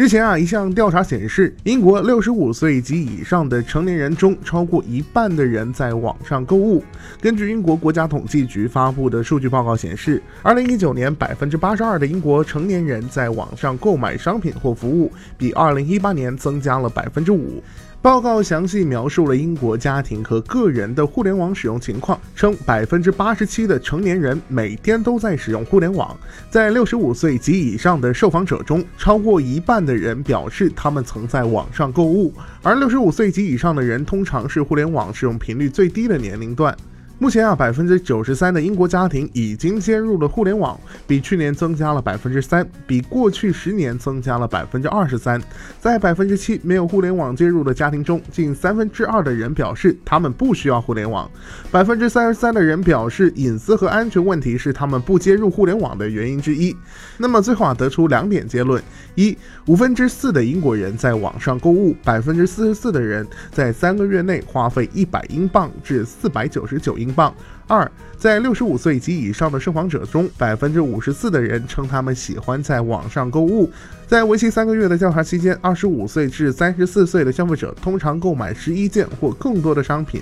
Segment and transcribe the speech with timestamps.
[0.00, 6.82] 之前啊，一项调查显示，英国六十五岁及以上的成年人中，超过一半的人在网上购物。
[7.20, 17.62] 根据英国国家统计局发布的数据报告显示，二零一九年百分之八十二的英国成年人在网上购买商品或服务，比二零一八年增加了百分之五。
[18.02, 26.16] 报告详细描述了英国家庭和个人的互联网使用情况，称百分之八十七的成年人每天都在使用互联网。
[26.48, 32.32] 在六十五岁及以上的受访者中，超过一半的人表示他们曾在网上购物，
[32.62, 36.74] 而六十五岁及以上的人通常是互联网使用频率最低的年龄段。
[37.20, 45.38] 目前啊，百分之九十三的英国家庭已经接入了互联网，比去年增加了百分之三，比过去十年增加了百分之二十三。
[45.78, 51.30] 在百分之七没有互联网接入的家庭中，近三分之二的人表示他们不需要互联网，
[51.70, 56.74] 百分之三十三的人表示隐私和安全问题是他们不接入互联网的原因之一。
[57.18, 58.82] 那么最后啊，得出两点结论：
[59.14, 59.36] 一，
[59.66, 67.09] 五分之四的英国人在网上购物，百分之四十四的人在三个月内花费一百英镑至四百九十九英。
[67.12, 67.34] 镑。
[67.66, 67.88] 二，
[68.18, 73.70] 在六十五岁及以上的受访者中，百分之五十四的人称他们喜欢在网上购物。
[74.08, 80.20] 在为期三个月的调查期间，二十五岁至三十四岁的消费者通常购买十一件或更多的商品。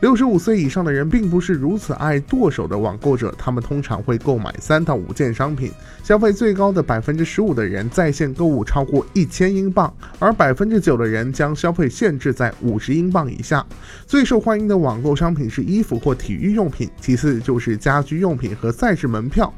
[0.00, 5.70] 六十五岁以上的人并不是如此爱剁手的网购者，他们通常会购买三到五件商品。
[6.02, 13.64] 消费最高的百分之十五的人在线购物超过一千英镑，而百分之九的人将消费限制在五十英镑以下。
[14.06, 16.88] 最受欢迎的网购商品是衣服或体育用品。
[17.00, 19.52] 其次就是家居用品和赛事门票。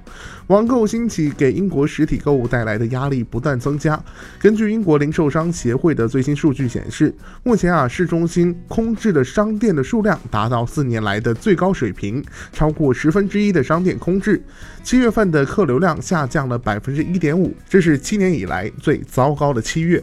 [0.47, 4.03] 网购兴起给英国实体购物带来的压力不断增加。
[4.39, 14.43] 根据英国零售商协会的最新数据显示，目前啊市中心空置的商店的数量达到四年来的最高水平，超过十分之一的商店空置。
[14.83, 20.03] 七月份的客流量下降了百分之一点五，这是七年以来最糟糕的七月。